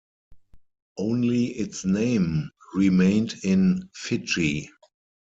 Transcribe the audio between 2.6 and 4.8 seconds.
remained in Fiji.